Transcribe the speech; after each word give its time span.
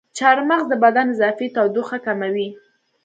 چارمغز 0.17 0.65
د 0.69 0.73
بدن 0.83 1.07
اضافي 1.13 1.47
تودوخه 1.55 1.97
کموي. 2.05 2.47